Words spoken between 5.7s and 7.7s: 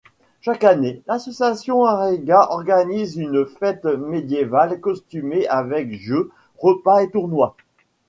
jeux, repas et tournois.